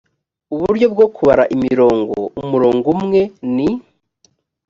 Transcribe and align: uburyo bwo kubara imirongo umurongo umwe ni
uburyo 0.53 0.85
bwo 0.93 1.05
kubara 1.15 1.43
imirongo 1.55 2.15
umurongo 2.41 2.85
umwe 2.95 3.21
ni 3.55 3.69